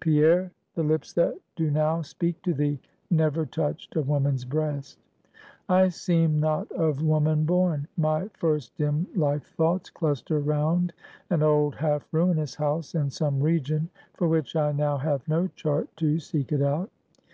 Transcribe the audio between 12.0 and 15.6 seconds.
ruinous house in some region, for which I now have no